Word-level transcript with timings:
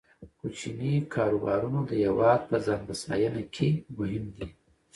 کوچني 0.39 0.93
کاروبارونه 1.15 1.79
د 1.85 1.91
هیواد 2.03 2.41
په 2.49 2.57
ځان 2.65 2.81
بسیاینه 2.89 3.43
کې 3.55 3.69
مهم 3.97 4.25
دي. 4.35 4.47